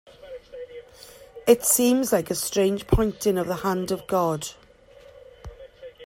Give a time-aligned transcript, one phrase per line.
[1.45, 4.47] It seems like a strange pointing of the hand of God.